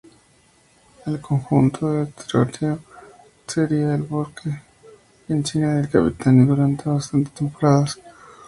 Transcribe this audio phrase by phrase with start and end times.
[1.05, 2.79] En el conjunto de Trento
[3.45, 4.59] sería el buque
[5.29, 7.99] insignia y capitán durante bastantes temporadas.